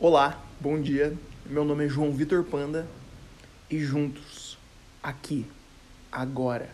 [0.00, 1.16] Olá, bom dia.
[1.46, 2.84] Meu nome é João Vitor Panda
[3.70, 4.58] e juntos,
[5.00, 5.46] aqui,
[6.10, 6.68] agora,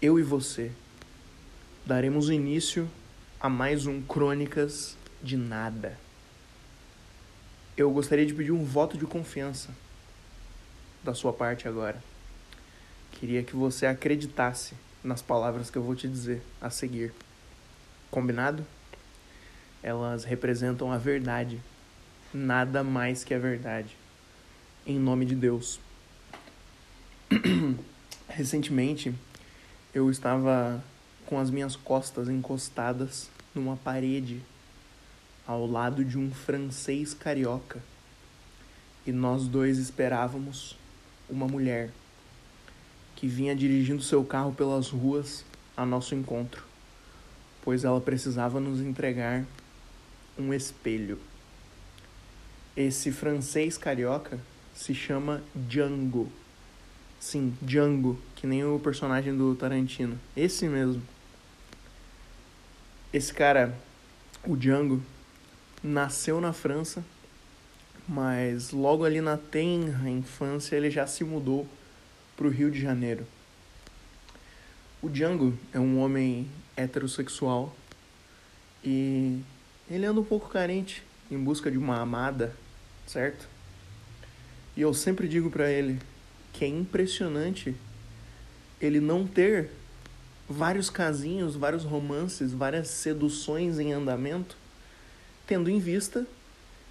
[0.00, 0.70] eu e você,
[1.84, 2.88] daremos início
[3.40, 5.98] a mais um Crônicas de Nada.
[7.76, 9.70] Eu gostaria de pedir um voto de confiança
[11.02, 12.00] da sua parte agora.
[13.10, 17.12] Queria que você acreditasse nas palavras que eu vou te dizer a seguir.
[18.12, 18.64] Combinado?
[19.82, 21.60] Elas representam a verdade
[22.34, 23.96] nada mais que a verdade.
[24.84, 25.78] Em nome de Deus.
[28.28, 29.14] Recentemente,
[29.94, 30.82] eu estava
[31.26, 34.42] com as minhas costas encostadas numa parede
[35.46, 37.80] ao lado de um francês carioca.
[39.06, 40.76] E nós dois esperávamos
[41.30, 41.90] uma mulher
[43.14, 45.44] que vinha dirigindo seu carro pelas ruas
[45.76, 46.64] a nosso encontro,
[47.62, 49.44] pois ela precisava nos entregar
[50.36, 51.20] um espelho.
[52.76, 54.40] Esse francês carioca
[54.74, 56.30] se chama Django.
[57.20, 60.18] Sim, Django, que nem o personagem do Tarantino.
[60.36, 61.00] Esse mesmo.
[63.12, 63.78] Esse cara,
[64.44, 65.00] o Django,
[65.84, 67.04] nasceu na França,
[68.08, 71.68] mas logo ali na tenra infância ele já se mudou
[72.36, 73.24] para o Rio de Janeiro.
[75.00, 77.72] O Django é um homem heterossexual
[78.82, 79.40] e
[79.88, 82.52] ele anda um pouco carente em busca de uma amada
[83.06, 83.48] certo?
[84.76, 85.98] E eu sempre digo para ele
[86.52, 87.74] que é impressionante
[88.80, 89.70] ele não ter
[90.48, 94.56] vários casinhos, vários romances, várias seduções em andamento,
[95.46, 96.26] tendo em vista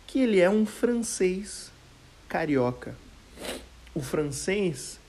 [0.07, 1.71] que ele é um francês
[2.27, 2.95] carioca.
[3.93, 4.99] O francês,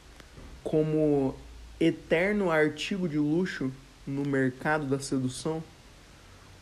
[0.62, 1.34] como
[1.80, 3.72] eterno artigo de luxo
[4.06, 5.62] no mercado da sedução,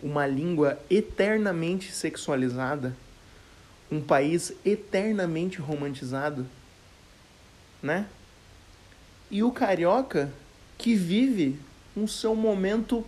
[0.01, 2.97] uma língua eternamente sexualizada,
[3.93, 6.47] um país eternamente romantizado,
[7.83, 8.07] né?
[9.31, 10.33] E o carioca
[10.79, 11.61] que vive
[11.94, 13.05] um seu momento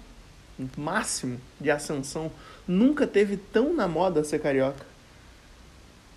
[0.76, 2.30] máximo de ascensão,
[2.68, 4.84] nunca teve tão na moda ser carioca.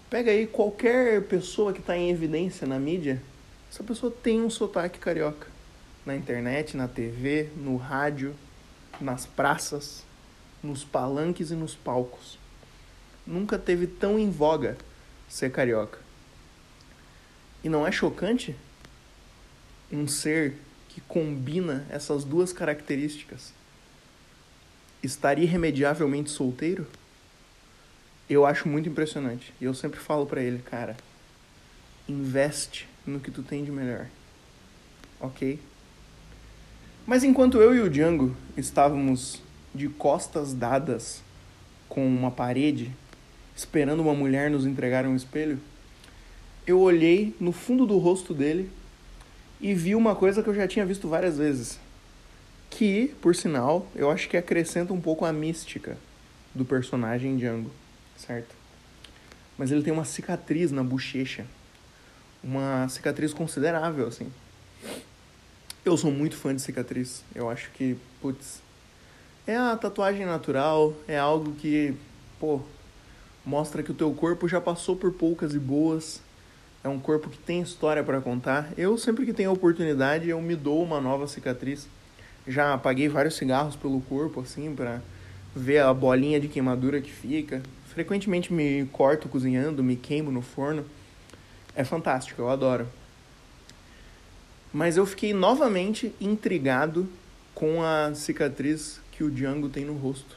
[0.09, 3.21] Pega aí qualquer pessoa que está em evidência na mídia,
[3.71, 5.47] essa pessoa tem um sotaque carioca.
[6.05, 8.35] Na internet, na TV, no rádio,
[8.99, 10.03] nas praças,
[10.61, 12.37] nos palanques e nos palcos
[13.27, 14.77] nunca teve tão em voga
[15.27, 15.99] ser carioca.
[17.63, 18.55] E não é chocante
[19.91, 20.55] um ser
[20.87, 23.53] que combina essas duas características
[25.03, 26.87] estar irremediavelmente solteiro?
[28.29, 29.53] Eu acho muito impressionante.
[29.59, 30.97] E eu sempre falo para ele, cara,
[32.07, 34.07] investe no que tu tem de melhor.
[35.19, 35.59] OK?
[37.05, 39.41] Mas enquanto eu e o Django estávamos
[39.73, 41.21] de costas dadas
[41.87, 42.91] com uma parede
[43.57, 45.59] esperando uma mulher nos entregar um espelho,
[46.65, 48.69] eu olhei no fundo do rosto dele
[49.59, 51.79] e vi uma coisa que eu já tinha visto várias vezes.
[52.69, 55.97] Que, por sinal, eu acho que acrescenta um pouco a mística
[56.53, 57.71] do personagem Django,
[58.15, 58.53] certo?
[59.57, 61.45] Mas ele tem uma cicatriz na bochecha.
[62.43, 64.31] Uma cicatriz considerável, assim.
[65.83, 67.23] Eu sou muito fã de cicatriz.
[67.33, 68.61] Eu acho que, putz,
[69.47, 71.95] é a tatuagem natural, é algo que,
[72.39, 72.61] pô,
[73.47, 76.21] mostra que o teu corpo já passou por poucas e boas.
[76.83, 78.73] É um corpo que tem história para contar.
[78.77, 81.87] Eu sempre que tenho a oportunidade, eu me dou uma nova cicatriz.
[82.45, 85.01] Já apaguei vários cigarros pelo corpo assim para
[85.55, 87.63] ver a bolinha de queimadura que fica.
[87.85, 90.85] Frequentemente me corto cozinhando, me queimo no forno.
[91.73, 92.85] É fantástico, eu adoro.
[94.73, 97.07] Mas eu fiquei novamente intrigado
[97.55, 100.36] com a cicatriz que o Django tem no rosto.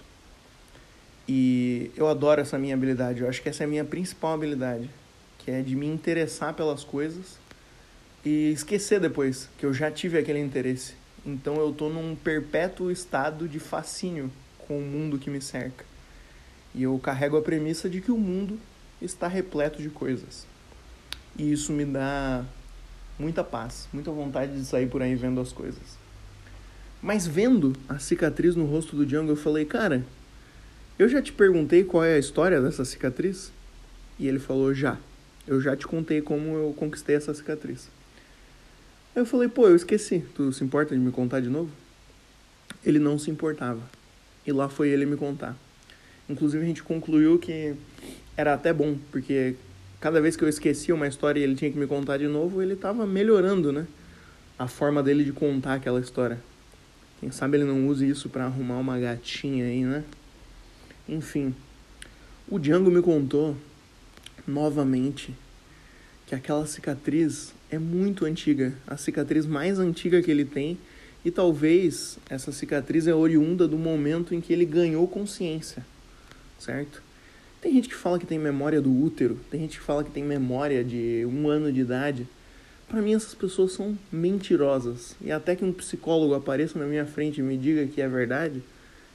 [1.32, 3.20] E eu adoro essa minha habilidade.
[3.20, 4.90] Eu acho que essa é a minha principal habilidade,
[5.38, 7.38] que é de me interessar pelas coisas
[8.24, 10.94] e esquecer depois que eu já tive aquele interesse.
[11.24, 15.84] Então eu tô num perpétuo estado de fascínio com o mundo que me cerca.
[16.74, 18.58] E eu carrego a premissa de que o mundo
[19.00, 20.48] está repleto de coisas.
[21.38, 22.44] E isso me dá
[23.16, 25.96] muita paz, muita vontade de sair por aí vendo as coisas.
[27.00, 30.04] Mas vendo a cicatriz no rosto do Django, eu falei, cara,
[31.02, 33.50] eu já te perguntei qual é a história dessa cicatriz?
[34.18, 34.98] E ele falou: Já.
[35.48, 37.88] Eu já te contei como eu conquistei essa cicatriz.
[39.16, 40.22] Aí eu falei: Pô, eu esqueci.
[40.34, 41.70] Tu se importa de me contar de novo?
[42.84, 43.80] Ele não se importava.
[44.46, 45.56] E lá foi ele me contar.
[46.28, 47.74] Inclusive a gente concluiu que
[48.36, 49.56] era até bom, porque
[50.00, 52.60] cada vez que eu esquecia uma história e ele tinha que me contar de novo,
[52.60, 53.86] ele estava melhorando, né?
[54.58, 56.38] A forma dele de contar aquela história.
[57.20, 60.04] Quem sabe ele não use isso para arrumar uma gatinha aí, né?
[61.10, 61.52] Enfim,
[62.48, 63.56] o Django me contou
[64.46, 65.34] novamente
[66.24, 70.78] que aquela cicatriz é muito antiga, a cicatriz mais antiga que ele tem,
[71.24, 75.84] e talvez essa cicatriz é oriunda do momento em que ele ganhou consciência,
[76.60, 77.02] certo?
[77.60, 80.22] Tem gente que fala que tem memória do útero, tem gente que fala que tem
[80.22, 82.24] memória de um ano de idade.
[82.88, 85.16] Para mim, essas pessoas são mentirosas.
[85.20, 88.62] E até que um psicólogo apareça na minha frente e me diga que é verdade,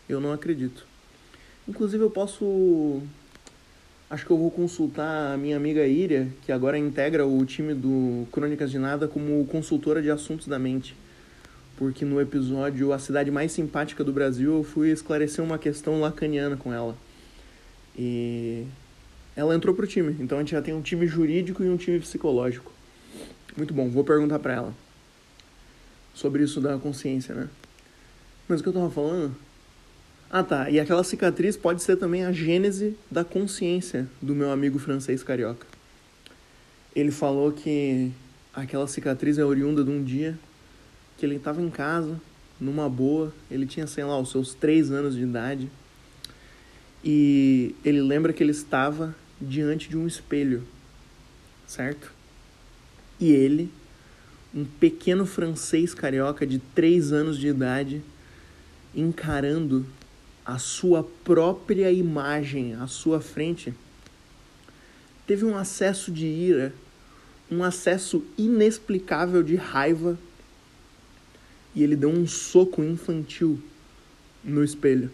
[0.10, 0.86] eu não acredito.
[1.68, 3.02] Inclusive, eu posso.
[4.10, 8.28] Acho que eu vou consultar a minha amiga Iria, que agora integra o time do
[8.32, 10.96] Crônicas de Nada como consultora de assuntos da mente.
[11.76, 16.56] Porque no episódio A Cidade Mais Simpática do Brasil eu fui esclarecer uma questão lacaniana
[16.56, 16.96] com ela.
[17.98, 18.66] E
[19.36, 20.16] ela entrou pro time.
[20.20, 22.72] Então a gente já tem um time jurídico e um time psicológico.
[23.58, 24.74] Muito bom, vou perguntar para ela
[26.14, 27.50] sobre isso da consciência, né?
[28.48, 29.36] Mas o que eu tava falando?
[30.30, 30.70] Ah, tá.
[30.70, 35.68] E aquela cicatriz pode ser também a gênese da consciência do meu amigo francês carioca.
[36.96, 38.12] Ele falou que
[38.54, 40.38] aquela cicatriz é oriunda de um dia
[41.18, 42.20] que ele estava em casa,
[42.60, 45.70] numa boa, ele tinha, sei lá, os seus três anos de idade
[47.04, 50.64] e ele lembra que ele estava diante de um espelho,
[51.68, 52.12] certo?
[53.20, 53.72] E ele,
[54.54, 58.02] um pequeno francês carioca de três anos de idade,
[58.96, 59.86] encarando
[60.46, 63.74] a sua própria imagem à sua frente,
[65.26, 66.74] teve um acesso de ira,
[67.50, 70.18] um acesso inexplicável de raiva,
[71.74, 73.62] e ele deu um soco infantil
[74.44, 75.12] no espelho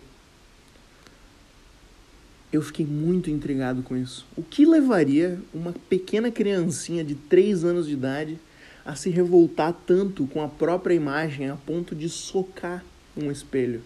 [2.51, 4.25] eu fiquei muito intrigado com isso.
[4.35, 8.37] O que levaria uma pequena criancinha de 3 anos de idade
[8.83, 12.83] a se revoltar tanto com a própria imagem a ponto de socar
[13.15, 13.81] um espelho?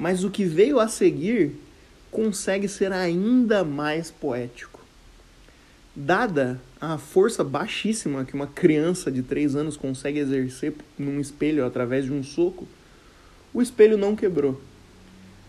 [0.00, 1.52] Mas o que veio a seguir
[2.10, 4.80] consegue ser ainda mais poético.
[5.94, 12.06] Dada a força baixíssima que uma criança de 3 anos consegue exercer num espelho através
[12.06, 12.66] de um soco,
[13.54, 14.60] o espelho não quebrou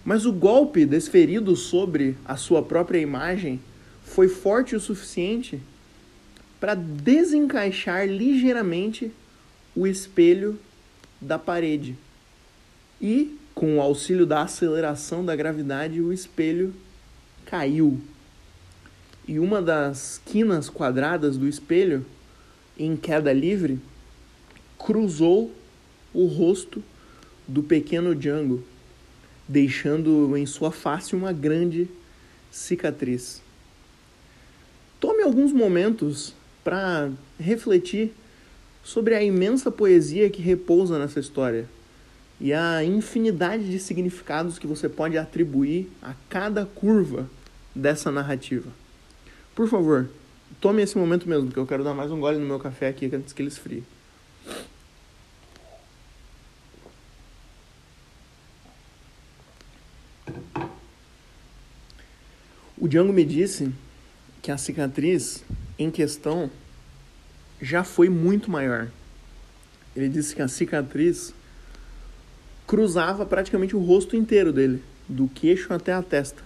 [0.03, 3.59] mas o golpe desferido sobre a sua própria imagem
[4.03, 5.59] foi forte o suficiente
[6.59, 9.11] para desencaixar ligeiramente
[9.75, 10.59] o espelho
[11.19, 11.95] da parede.
[12.99, 16.73] E, com o auxílio da aceleração da gravidade, o espelho
[17.45, 18.01] caiu.
[19.27, 22.03] E uma das quinas quadradas do espelho,
[22.75, 23.79] em queda livre,
[24.79, 25.51] cruzou
[26.11, 26.83] o rosto
[27.47, 28.63] do pequeno Django
[29.47, 31.87] deixando em sua face uma grande
[32.49, 33.43] cicatriz.
[34.99, 36.33] Tome alguns momentos
[36.63, 38.11] para refletir
[38.83, 41.69] sobre a imensa poesia que repousa nessa história
[42.41, 47.29] e a infinidade de significados que você pode atribuir a cada curva
[47.73, 48.67] dessa narrativa.
[49.53, 50.09] Por favor,
[50.59, 53.05] tome esse momento mesmo, porque eu quero dar mais um gole no meu café aqui
[53.13, 53.83] antes que ele esfrie.
[62.75, 63.71] O Django me disse
[64.41, 65.43] que a cicatriz
[65.77, 66.49] em questão
[67.61, 68.87] já foi muito maior.
[69.95, 71.35] Ele disse que a cicatriz
[72.71, 76.41] cruzava praticamente o rosto inteiro dele, do queixo até a testa.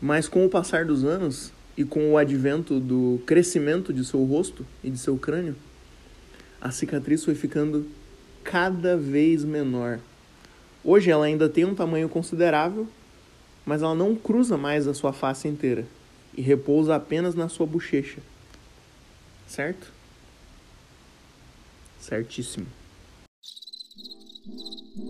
[0.00, 4.66] Mas com o passar dos anos e com o advento do crescimento de seu rosto
[4.82, 5.54] e de seu crânio,
[6.60, 7.86] a cicatriz foi ficando
[8.42, 10.00] cada vez menor.
[10.82, 12.88] Hoje ela ainda tem um tamanho considerável,
[13.64, 15.86] mas ela não cruza mais a sua face inteira
[16.36, 18.18] e repousa apenas na sua bochecha.
[19.46, 19.86] Certo?
[22.00, 22.66] Certíssimo.
[24.94, 25.00] Eu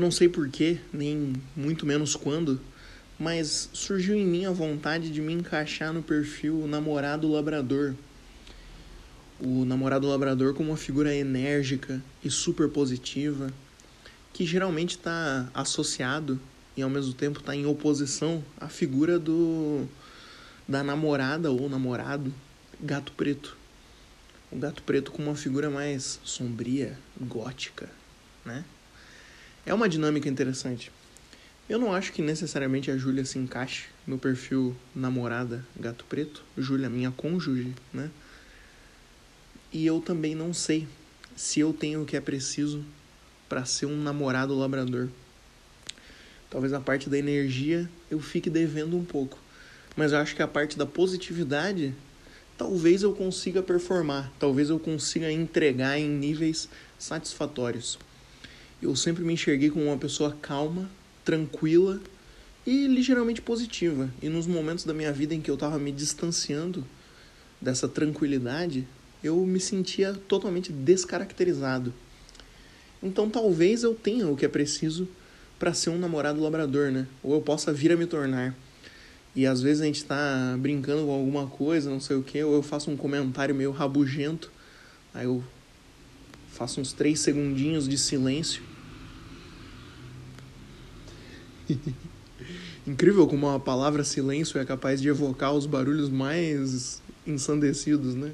[0.00, 2.60] não sei porquê, nem muito menos quando,
[3.16, 7.94] mas surgiu em mim a vontade de me encaixar no perfil namorado labrador.
[9.40, 13.52] O namorado labrador como uma figura enérgica e super positiva,
[14.32, 16.40] que geralmente está associado
[16.76, 19.86] e ao mesmo tempo está em oposição à figura do
[20.66, 22.32] da namorada ou namorado
[22.80, 23.56] gato preto.
[24.50, 27.88] O gato preto com uma figura mais sombria, gótica,
[28.44, 28.64] né?
[29.64, 30.90] É uma dinâmica interessante.
[31.68, 36.42] Eu não acho que necessariamente a Júlia se encaixe no perfil namorada gato preto.
[36.56, 38.10] Júlia, minha cônjuge, né?
[39.72, 40.86] E eu também não sei
[41.36, 42.84] se eu tenho o que é preciso
[43.48, 45.08] para ser um namorado labrador.
[46.50, 49.38] Talvez a parte da energia eu fique devendo um pouco.
[49.96, 51.94] Mas eu acho que a parte da positividade,
[52.56, 57.98] talvez eu consiga performar, talvez eu consiga entregar em níveis satisfatórios.
[58.80, 60.88] Eu sempre me enxerguei como uma pessoa calma,
[61.24, 62.00] tranquila
[62.66, 64.08] e ligeiramente positiva.
[64.22, 66.86] E nos momentos da minha vida em que eu estava me distanciando
[67.60, 68.86] dessa tranquilidade,
[69.22, 71.92] eu me sentia totalmente descaracterizado.
[73.02, 75.08] Então talvez eu tenha o que é preciso
[75.58, 77.06] para ser um namorado labrador, né?
[77.22, 78.54] Ou eu possa vir a me tornar.
[79.34, 82.54] E às vezes a gente tá brincando com alguma coisa, não sei o que, ou
[82.54, 84.50] eu faço um comentário meio rabugento,
[85.14, 85.44] aí eu
[86.52, 88.62] faço uns três segundinhos de silêncio.
[92.86, 98.32] Incrível como a palavra silêncio é capaz de evocar os barulhos mais ensandecidos, né?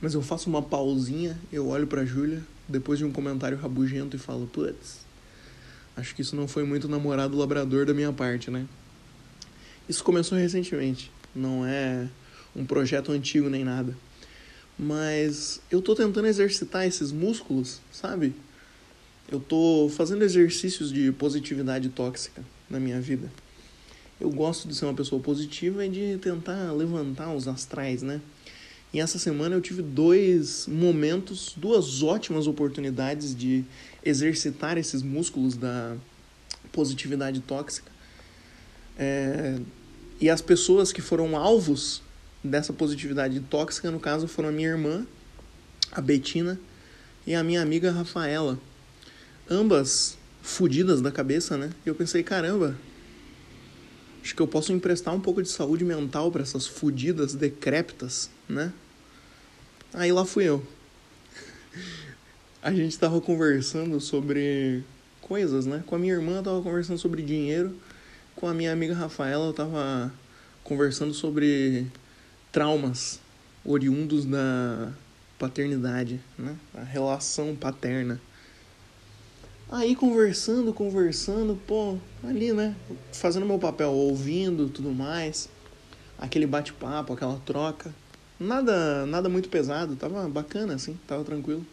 [0.00, 4.18] Mas eu faço uma pausinha, eu olho pra Júlia, depois de um comentário rabugento e
[4.18, 5.00] falo, putz,
[5.96, 8.66] acho que isso não foi muito namorado labrador da minha parte, né?
[9.88, 12.08] Isso começou recentemente, não é
[12.56, 13.94] um projeto antigo nem nada.
[14.78, 18.34] Mas eu tô tentando exercitar esses músculos, sabe?
[19.30, 23.30] Eu tô fazendo exercícios de positividade tóxica na minha vida.
[24.18, 28.20] Eu gosto de ser uma pessoa positiva e de tentar levantar os astrais, né?
[28.92, 33.64] E essa semana eu tive dois momentos, duas ótimas oportunidades de
[34.04, 35.96] exercitar esses músculos da
[36.72, 37.90] positividade tóxica.
[38.98, 39.58] É,
[40.20, 42.02] e as pessoas que foram alvos
[42.42, 45.06] dessa positividade tóxica, no caso, foram a minha irmã,
[45.92, 46.58] a Betina,
[47.26, 48.58] e a minha amiga Rafaela.
[49.48, 51.70] Ambas fudidas da cabeça, né?
[51.84, 52.76] E eu pensei, caramba,
[54.22, 58.72] acho que eu posso emprestar um pouco de saúde mental para essas fudidas decrépitas, né?
[59.92, 60.64] Aí lá fui eu.
[62.62, 64.84] A gente tava conversando sobre
[65.22, 65.82] coisas, né?
[65.86, 67.74] Com a minha irmã eu tava conversando sobre dinheiro,
[68.36, 70.12] com a minha amiga Rafaela eu tava
[70.62, 71.86] conversando sobre
[72.52, 73.20] traumas
[73.64, 74.92] oriundos da
[75.38, 76.56] paternidade, né?
[76.74, 78.20] A relação paterna.
[79.72, 82.74] Aí conversando, conversando, pô, ali, né?
[83.12, 85.48] Fazendo meu papel, ouvindo tudo mais.
[86.18, 87.94] Aquele bate-papo, aquela troca.
[88.38, 91.64] Nada, nada muito pesado, tava bacana assim, tava tranquilo.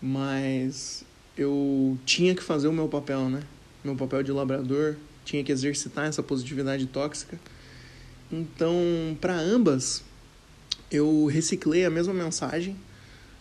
[0.00, 1.04] Mas
[1.36, 3.42] eu tinha que fazer o meu papel, né?
[3.84, 7.38] Meu papel de labrador, tinha que exercitar essa positividade tóxica.
[8.32, 8.74] Então,
[9.20, 10.02] para ambas,
[10.90, 12.74] eu reciclei a mesma mensagem.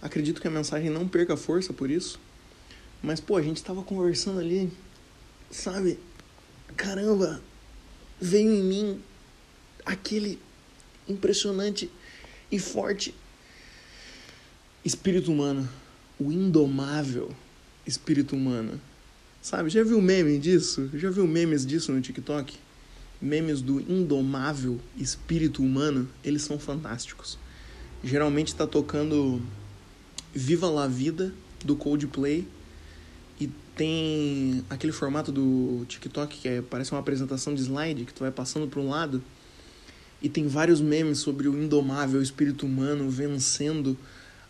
[0.02, 2.20] Acredito que a mensagem não perca força por isso.
[3.02, 4.72] Mas, pô, a gente tava conversando ali,
[5.52, 6.00] sabe?
[6.76, 7.42] Caramba,
[8.20, 9.02] veio em mim
[9.86, 10.40] aquele
[11.08, 11.90] impressionante
[12.52, 13.14] e forte
[14.84, 15.68] espírito humano,
[16.20, 17.34] o indomável
[17.86, 18.80] espírito humano.
[19.42, 20.90] Sabe, já viu meme disso?
[20.94, 22.58] Já viu memes disso no TikTok?
[23.22, 27.38] Memes do indomável espírito humano, eles são fantásticos.
[28.04, 29.42] Geralmente tá tocando
[30.34, 32.48] Viva la Vida do Coldplay
[33.78, 38.32] tem aquele formato do TikTok que é, parece uma apresentação de slide que tu vai
[38.32, 39.24] passando para um lado
[40.22, 43.96] e tem vários memes sobre o indomável espírito humano vencendo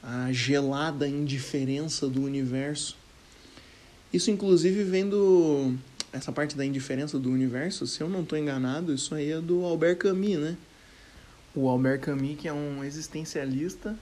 [0.01, 2.95] a gelada indiferença do universo.
[4.13, 5.75] Isso, inclusive, vem do.
[6.13, 9.65] Essa parte da indiferença do universo, se eu não estou enganado, isso aí é do
[9.65, 10.57] Albert Camus, né?
[11.53, 13.93] O Albert Camus, que é um existencialista,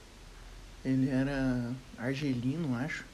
[0.84, 3.04] ele era argelino, acho,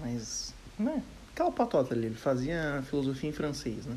[0.00, 0.52] mas.
[0.76, 1.00] Né?
[1.32, 3.96] Aquela patota ali, ele fazia filosofia em francês, né?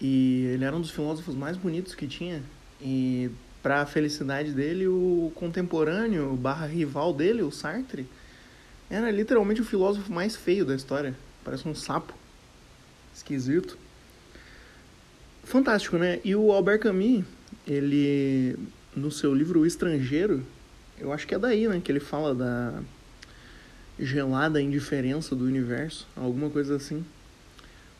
[0.00, 2.42] E ele era um dos filósofos mais bonitos que tinha,
[2.80, 3.30] e
[3.62, 8.06] para a felicidade dele, o contemporâneo barra rival dele, o Sartre,
[8.90, 11.16] era literalmente o filósofo mais feio da história.
[11.42, 12.12] Parece um sapo.
[13.14, 13.78] Esquisito.
[15.44, 16.20] Fantástico, né?
[16.22, 17.24] E o Albert Camus,
[17.66, 18.54] ele,
[18.94, 20.44] no seu livro O Estrangeiro,
[20.98, 21.80] eu acho que é daí, né?
[21.82, 22.82] Que ele fala da
[23.98, 27.04] gelada indiferença do universo, alguma coisa assim.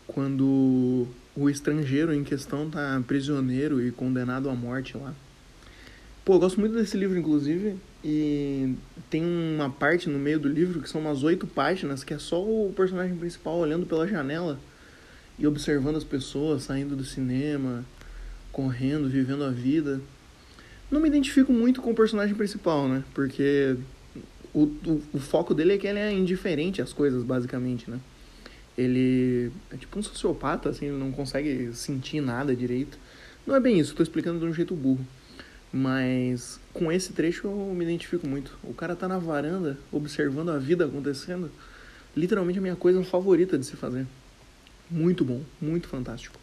[0.06, 5.14] Quando o estrangeiro em questão tá prisioneiro e condenado à morte lá.
[6.24, 8.74] Pô, eu gosto muito desse livro, inclusive, e
[9.10, 12.42] tem uma parte no meio do livro que são umas oito páginas que é só
[12.42, 14.58] o personagem principal olhando pela janela
[15.38, 17.84] e observando as pessoas saindo do cinema,
[18.50, 20.00] correndo, vivendo a vida.
[20.90, 23.04] Não me identifico muito com o personagem principal, né?
[23.12, 23.76] Porque
[24.54, 27.98] o, o, o foco dele é que ele é indiferente às coisas, basicamente, né?
[28.76, 32.98] ele é tipo um sociopata, assim, ele não consegue sentir nada direito.
[33.46, 35.06] Não é bem isso, estou explicando de um jeito burro.
[35.72, 38.56] Mas com esse trecho eu me identifico muito.
[38.62, 41.50] O cara tá na varanda observando a vida acontecendo.
[42.16, 44.06] Literalmente a minha coisa favorita de se fazer.
[44.90, 46.38] Muito bom, muito fantástico.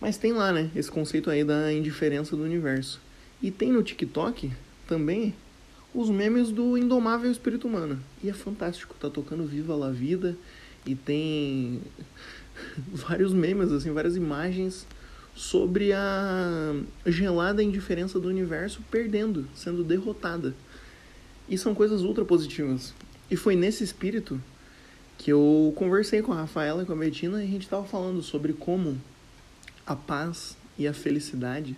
[0.00, 3.00] Mas tem lá, né, esse conceito aí da indiferença do universo.
[3.40, 4.52] E tem no TikTok
[4.86, 5.34] também
[5.94, 7.98] os memes do indomável espírito humano.
[8.22, 10.36] E é fantástico, tá tocando Viva la Vida
[10.86, 11.80] e tem
[12.92, 14.86] vários memes, assim, várias imagens
[15.34, 16.74] sobre a
[17.06, 20.54] gelada indiferença do universo perdendo, sendo derrotada.
[21.48, 22.94] E são coisas ultra positivas.
[23.30, 24.40] E foi nesse espírito
[25.18, 28.22] que eu conversei com a Rafaela e com a Betina e a gente estava falando
[28.22, 28.98] sobre como
[29.86, 31.76] a paz e a felicidade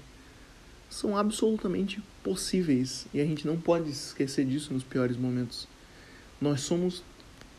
[0.95, 5.67] são absolutamente possíveis e a gente não pode esquecer disso nos piores momentos.
[6.41, 7.03] Nós somos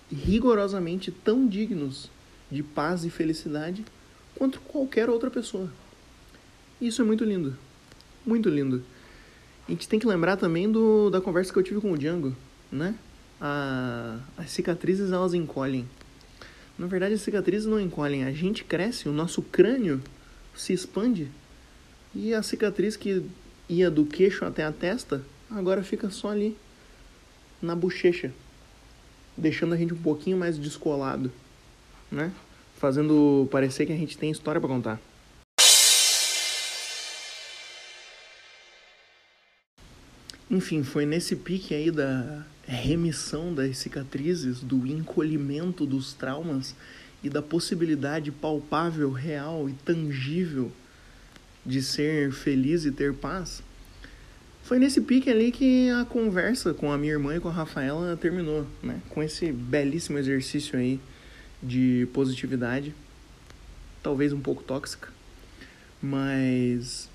[0.10, 2.10] rigorosamente tão dignos
[2.50, 3.84] de paz e felicidade
[4.36, 5.70] quanto qualquer outra pessoa.
[6.80, 7.58] Isso é muito lindo.
[8.26, 8.84] Muito lindo.
[9.68, 12.34] A gente tem que lembrar também do, da conversa que eu tive com o Django,
[12.72, 12.96] né?
[13.42, 15.86] A, as cicatrizes elas encolhem.
[16.80, 20.02] Na verdade, as cicatrizes não encolhem, a gente cresce, o nosso crânio
[20.54, 21.30] se expande
[22.16, 23.24] e a cicatriz que
[23.68, 26.58] ia do queixo até a testa agora fica só ali
[27.62, 28.32] na bochecha,
[29.36, 31.32] deixando a gente um pouquinho mais descolado,
[32.10, 32.32] né?
[32.78, 35.02] Fazendo parecer que a gente tem história para contar.
[40.50, 46.76] Enfim, foi nesse pique aí da remissão das cicatrizes, do encolhimento dos traumas
[47.24, 50.72] e da possibilidade palpável, real e tangível
[51.66, 53.64] de ser feliz e ter paz.
[54.64, 58.18] Foi nesse pique ali que a conversa com a minha irmã e com a Rafaela
[58.18, 59.00] terminou, né?
[59.10, 61.00] Com esse belíssimo exercício aí
[61.62, 62.94] de positividade,
[64.02, 65.10] talvez um pouco tóxica,
[66.02, 67.10] mas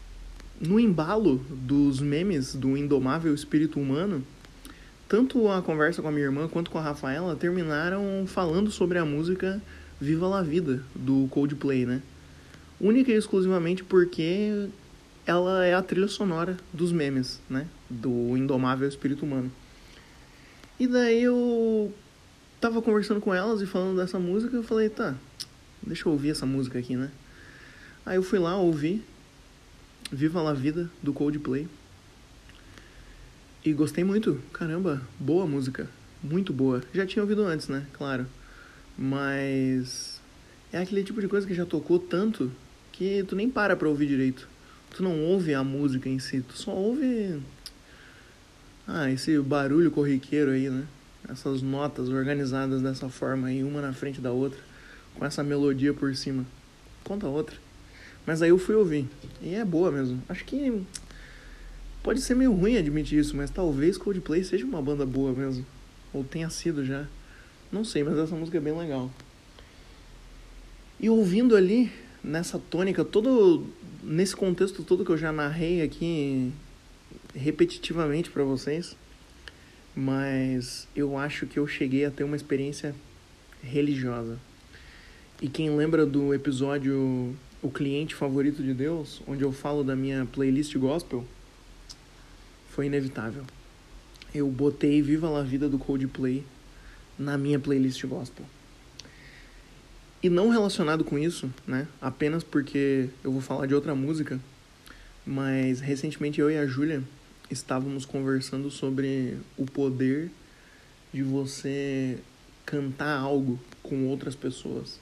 [0.61, 4.25] no embalo dos memes do indomável espírito humano,
[5.09, 9.04] tanto a conversa com a minha irmã quanto com a Rafaela terminaram falando sobre a
[9.04, 9.61] música
[10.00, 12.00] Viva la Vida do Coldplay, né?
[12.80, 14.68] Única e exclusivamente porque
[15.26, 17.66] ela é a trilha sonora dos memes, né?
[17.88, 19.52] Do indomável espírito humano.
[20.78, 21.93] E daí eu
[22.60, 25.14] tava conversando com elas e falando dessa música, eu falei, tá,
[25.82, 27.10] deixa eu ouvir essa música aqui, né?
[28.04, 29.04] Aí eu fui lá, ouvi
[30.12, 31.69] Viva la Vida, do Coldplay.
[33.64, 34.43] E gostei muito.
[34.52, 35.88] Caramba, boa música.
[36.23, 36.82] Muito boa.
[36.93, 37.86] Já tinha ouvido antes, né?
[37.93, 38.26] Claro.
[38.99, 40.21] Mas
[40.73, 42.50] é aquele tipo de coisa que já tocou tanto
[43.26, 44.47] tu nem para pra ouvir direito.
[44.91, 47.41] Tu não ouve a música em si, tu só ouve.
[48.86, 50.84] Ah, esse barulho corriqueiro aí, né?
[51.28, 54.58] Essas notas organizadas dessa forma aí, uma na frente da outra,
[55.15, 56.45] com essa melodia por cima.
[57.04, 57.56] Conta outra.
[58.26, 59.08] Mas aí eu fui ouvir.
[59.41, 60.23] E é boa mesmo.
[60.28, 60.82] Acho que
[62.02, 65.65] pode ser meio ruim admitir isso, mas talvez Coldplay seja uma banda boa mesmo.
[66.13, 67.06] Ou tenha sido já.
[67.73, 69.10] Não sei, mas essa música é bem legal.
[70.99, 71.91] E ouvindo ali,
[72.23, 73.67] nessa tônica, todo
[74.02, 76.52] nesse contexto todo que eu já narrei aqui
[77.35, 78.97] repetitivamente para vocês,
[79.95, 82.95] mas eu acho que eu cheguei a ter uma experiência
[83.63, 84.39] religiosa.
[85.41, 90.26] E quem lembra do episódio o cliente favorito de Deus, onde eu falo da minha
[90.26, 91.25] playlist gospel,
[92.71, 93.45] foi inevitável.
[94.35, 96.45] Eu botei Viva la Vida do Coldplay
[97.19, 98.47] na minha playlist gospel.
[100.23, 101.89] E não relacionado com isso, né?
[102.00, 104.39] Apenas porque eu vou falar de outra música,
[105.26, 107.02] mas recentemente eu e a Júlia
[107.50, 110.30] estávamos conversando sobre o poder
[111.13, 112.19] de você
[112.67, 115.00] cantar algo com outras pessoas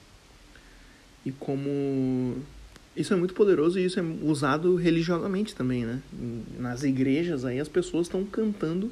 [1.25, 2.37] e como
[2.95, 6.01] isso é muito poderoso e isso é usado religiosamente também, né?
[6.57, 8.91] Nas igrejas aí as pessoas estão cantando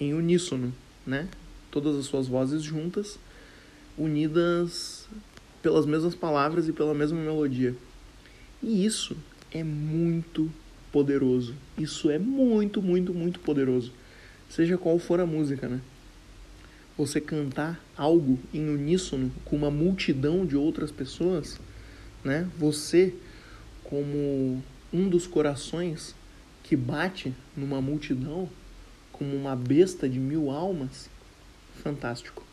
[0.00, 0.72] em uníssono,
[1.06, 1.28] né?
[1.70, 3.18] Todas as suas vozes juntas,
[3.98, 5.06] unidas
[5.66, 7.74] pelas mesmas palavras e pela mesma melodia.
[8.62, 9.16] E isso
[9.50, 10.48] é muito
[10.92, 11.56] poderoso.
[11.76, 13.90] Isso é muito, muito, muito poderoso.
[14.48, 15.80] Seja qual for a música, né?
[16.96, 21.58] você cantar algo em uníssono com uma multidão de outras pessoas,
[22.22, 22.48] né?
[22.56, 23.12] Você
[23.82, 26.14] como um dos corações
[26.62, 28.48] que bate numa multidão,
[29.10, 31.10] como uma besta de mil almas,
[31.82, 32.45] fantástico.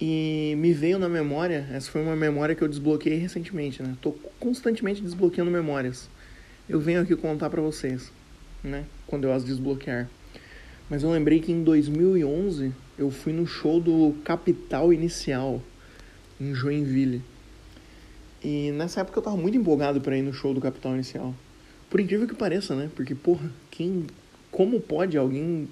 [0.00, 3.96] E me veio na memória, essa foi uma memória que eu desbloqueei recentemente, né?
[4.02, 6.08] Tô constantemente desbloqueando memórias.
[6.68, 8.12] Eu venho aqui contar para vocês,
[8.62, 8.84] né?
[9.06, 10.08] Quando eu as desbloquear.
[10.90, 15.62] Mas eu lembrei que em 2011 eu fui no show do Capital Inicial
[16.40, 17.22] em Joinville.
[18.44, 21.34] E nessa época eu tava muito empolgado para ir no show do Capital Inicial.
[21.88, 22.90] Por incrível que pareça, né?
[22.94, 24.06] Porque, porra, quem.
[24.50, 25.68] Como pode alguém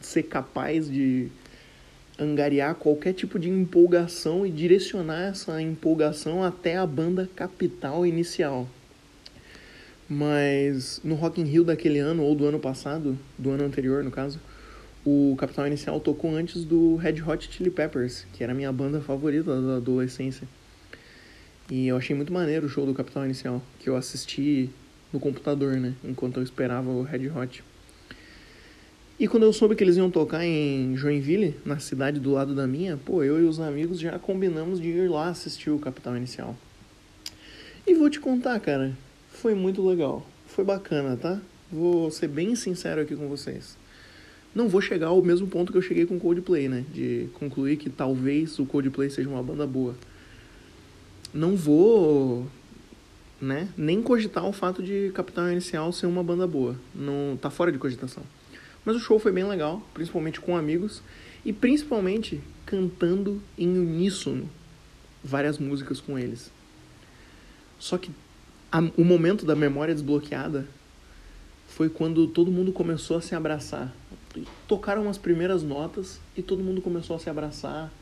[0.00, 1.28] ser capaz de
[2.18, 8.68] angariar qualquer tipo de empolgação e direcionar essa empolgação até a banda capital inicial.
[10.08, 14.10] Mas no Rock in Rio daquele ano, ou do ano passado, do ano anterior no
[14.10, 14.40] caso,
[15.04, 19.00] o Capital Inicial tocou antes do Red Hot Chili Peppers, que era a minha banda
[19.00, 20.46] favorita da adolescência.
[21.70, 24.70] E eu achei muito maneiro o show do Capital Inicial, que eu assisti
[25.12, 27.62] no computador, né, enquanto eu esperava o Red Hot.
[29.20, 32.68] E quando eu soube que eles iam tocar em Joinville, na cidade do lado da
[32.68, 36.56] minha, pô, eu e os amigos já combinamos de ir lá assistir o Capital Inicial.
[37.84, 38.96] E vou te contar, cara,
[39.28, 40.24] foi muito legal.
[40.46, 41.40] Foi bacana, tá?
[41.70, 43.76] Vou ser bem sincero aqui com vocês.
[44.54, 46.84] Não vou chegar ao mesmo ponto que eu cheguei com o Coldplay, né?
[46.94, 49.96] De concluir que talvez o Coldplay seja uma banda boa.
[51.34, 52.46] Não vou,
[53.40, 53.68] né?
[53.76, 56.76] Nem cogitar o fato de Capital Inicial ser uma banda boa.
[56.94, 58.22] Não tá fora de cogitação.
[58.88, 61.02] Mas o show foi bem legal, principalmente com amigos
[61.44, 64.48] e principalmente cantando em uníssono
[65.22, 66.50] várias músicas com eles.
[67.78, 68.10] Só que
[68.72, 70.66] a, o momento da memória desbloqueada
[71.68, 73.94] foi quando todo mundo começou a se abraçar.
[74.66, 77.92] Tocaram as primeiras notas e todo mundo começou a se abraçar,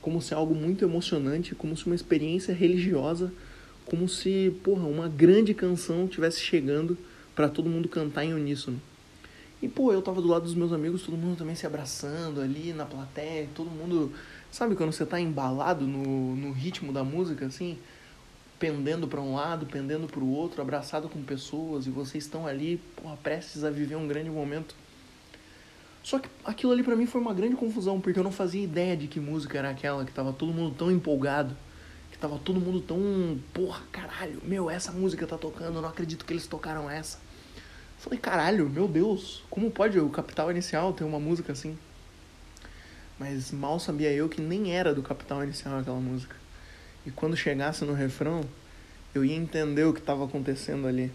[0.00, 3.32] como se algo muito emocionante, como se uma experiência religiosa,
[3.84, 6.96] como se, porra, uma grande canção tivesse chegando
[7.34, 8.80] para todo mundo cantar em uníssono.
[9.60, 12.72] E, pô, eu tava do lado dos meus amigos, todo mundo também se abraçando ali
[12.72, 14.12] na plateia, todo mundo.
[14.52, 17.76] Sabe quando você tá embalado no, no ritmo da música, assim?
[18.58, 22.80] Pendendo para um lado, pendendo para o outro, abraçado com pessoas, e vocês estão ali,
[22.96, 24.76] porra, prestes a viver um grande momento.
[26.04, 28.96] Só que aquilo ali para mim foi uma grande confusão, porque eu não fazia ideia
[28.96, 31.56] de que música era aquela, que tava todo mundo tão empolgado,
[32.12, 33.38] que tava todo mundo tão.
[33.52, 37.18] Porra, caralho, meu, essa música tá tocando, eu não acredito que eles tocaram essa.
[37.98, 41.76] Falei, caralho, meu Deus, como pode o Capital Inicial ter uma música assim?
[43.18, 46.36] Mas mal sabia eu que nem era do Capital Inicial aquela música.
[47.04, 48.42] E quando chegasse no refrão,
[49.12, 51.10] eu ia entender o que estava acontecendo ali.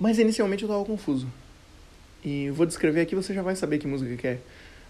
[0.00, 1.28] Mas inicialmente eu estava confuso.
[2.24, 4.40] E vou descrever aqui, você já vai saber que música que é.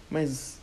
[0.09, 0.59] Mas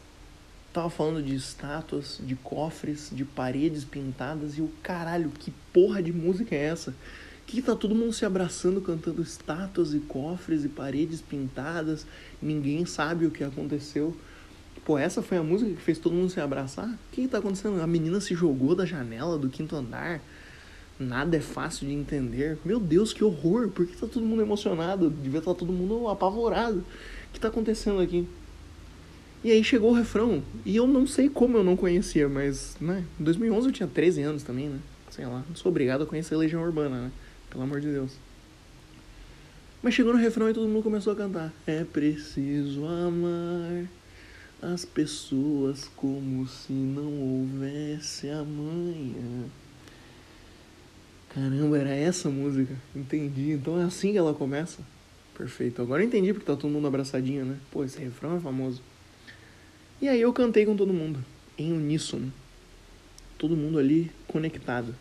[0.73, 6.13] tava falando de estátuas, de cofres, de paredes pintadas e o caralho, que porra de
[6.13, 6.95] música é essa?
[7.57, 12.07] Que tá todo mundo se abraçando, cantando estátuas e cofres e paredes pintadas,
[12.41, 14.17] ninguém sabe o que aconteceu.
[14.85, 16.89] Pô, essa foi a música que fez todo mundo se abraçar?
[16.89, 17.81] O que, que tá acontecendo?
[17.81, 20.21] A menina se jogou da janela do quinto andar.
[20.99, 22.59] Nada é fácil de entender.
[22.65, 23.69] Meu Deus, que horror!
[23.69, 25.11] Por que tá todo mundo emocionado?
[25.11, 26.79] Devia estar tá todo mundo apavorado.
[26.79, 28.27] O que tá acontecendo aqui?
[29.45, 30.43] E aí chegou o refrão.
[30.65, 33.05] E eu não sei como eu não conhecia, mas, né?
[33.21, 34.79] Em 2011 eu tinha 13 anos também, né?
[35.11, 37.13] Sei lá, não sou obrigado a conhecer Legião Urbana, né?
[37.53, 38.13] Pelo amor de Deus.
[39.83, 41.53] Mas chegou no refrão e todo mundo começou a cantar.
[41.67, 43.85] É preciso amar
[44.63, 49.45] as pessoas como se não houvesse amanhã.
[51.29, 52.75] Caramba, era essa música.
[52.97, 53.51] Entendi.
[53.51, 54.81] Então é assim que ela começa.
[55.37, 55.83] Perfeito.
[55.83, 57.59] Agora eu entendi porque tá todo mundo abraçadinho, né?
[57.71, 58.81] Pô, esse refrão é famoso.
[60.01, 61.23] E aí eu cantei com todo mundo,
[61.59, 62.33] em uníssono.
[63.37, 64.95] Todo mundo ali conectado.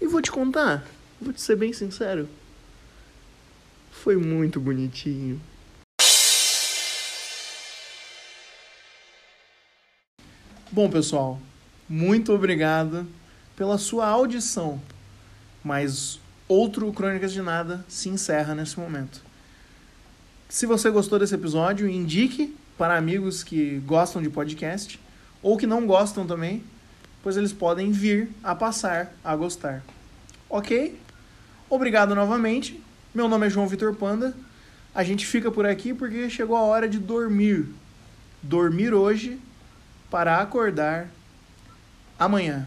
[0.00, 0.86] E vou te contar,
[1.24, 2.28] Vou te ser bem sincero.
[3.90, 5.40] Foi muito bonitinho.
[10.70, 11.40] Bom, pessoal,
[11.88, 13.08] muito obrigado
[13.56, 14.78] pela sua audição.
[15.64, 19.22] Mas outro Crônicas de Nada se encerra nesse momento.
[20.46, 25.00] Se você gostou desse episódio, indique para amigos que gostam de podcast
[25.42, 26.62] ou que não gostam também,
[27.22, 29.82] pois eles podem vir a passar a gostar.
[30.50, 31.02] Ok?
[31.68, 32.82] Obrigado novamente.
[33.14, 34.34] Meu nome é João Vitor Panda.
[34.94, 37.66] A gente fica por aqui porque chegou a hora de dormir.
[38.42, 39.40] Dormir hoje
[40.10, 41.08] para acordar
[42.18, 42.66] amanhã.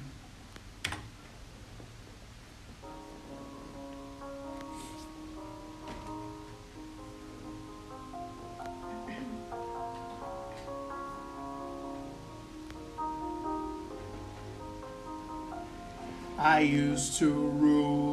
[16.39, 18.06] I used to rule.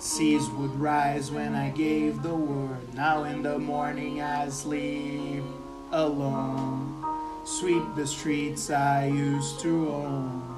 [0.00, 2.94] Seas would rise when I gave the word.
[2.94, 5.42] Now in the morning I sleep
[5.90, 7.04] alone.
[7.44, 10.48] Sweep the streets I used to own.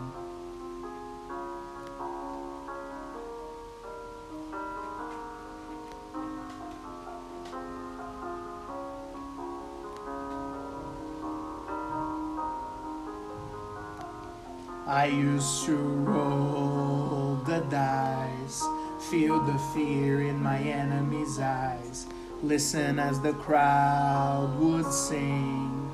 [14.87, 18.65] I used to roll the dice,
[19.01, 22.07] feel the fear in my enemy's eyes.
[22.43, 25.91] Listen as the crowd would sing.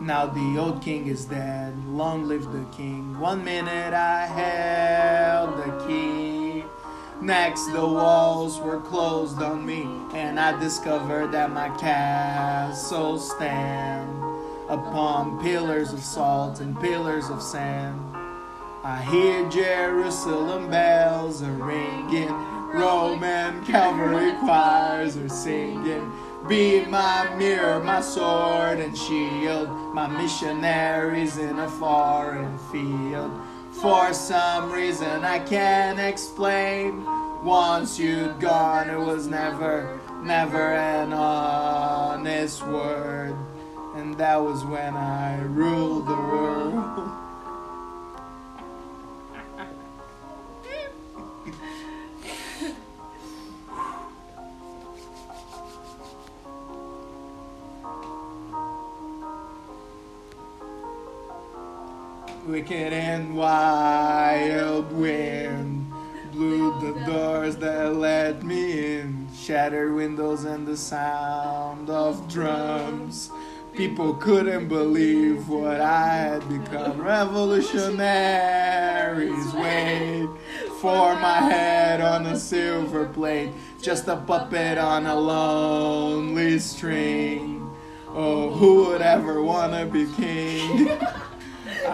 [0.00, 3.18] Now the old king is dead, long live the king.
[3.18, 6.64] One minute I held the key.
[7.22, 14.10] Next, the walls were closed on me, and I discovered that my castle stand
[14.68, 18.05] upon pillars of salt and pillars of sand.
[18.88, 22.28] I hear Jerusalem bells are ringing,
[22.72, 26.12] Roman cavalry choirs are singing.
[26.48, 33.32] Be my mirror, my sword and shield, my missionaries in a foreign field.
[33.72, 37.04] For some reason I can't explain.
[37.42, 43.34] Once you'd gone, it was never, never an honest word.
[43.96, 47.10] And that was when I ruled the world.
[62.46, 65.92] Wicked and wild wind
[66.30, 73.32] blew the doors that let me in, shattered windows and the sound of drums.
[73.72, 77.00] People couldn't believe what I had become.
[77.00, 80.28] Revolutionaries wait
[80.80, 83.50] for my head on a silver plate,
[83.82, 87.68] just a puppet on a lonely string.
[88.08, 90.96] Oh, who would ever wanna be king?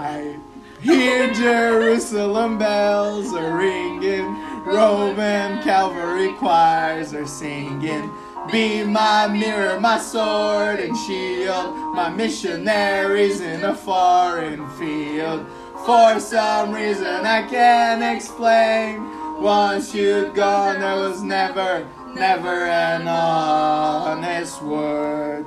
[0.02, 0.36] I
[0.80, 4.24] hear Jerusalem bells are ringing,
[4.64, 8.10] Roman cavalry choirs are singing.
[8.50, 15.46] Be my mirror, my sword and shield, my missionaries in a foreign field.
[15.86, 19.08] For some reason I can't explain.
[19.40, 25.46] Once you'd gone, there was never, never an honest word.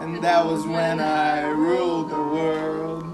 [0.00, 3.13] And that was when I ruled the world.